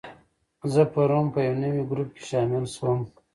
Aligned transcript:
زه 0.73 0.81
پرون 0.93 1.25
په 1.33 1.39
یو 1.47 1.55
نوي 1.63 1.83
ګروپ 1.89 2.09
کې 2.15 2.23
شامل 2.29 2.65
شوم. 2.75 2.99